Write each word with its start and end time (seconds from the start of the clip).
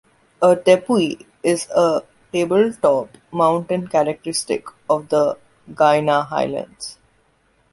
A 0.41 0.55
tepui 0.55 1.27
is 1.43 1.69
a 1.69 2.01
table-top 2.33 3.15
mountain 3.31 3.87
characteristic 3.87 4.65
of 4.89 5.09
the 5.09 5.37
Guiana 5.75 6.23
Highlands. 6.23 6.97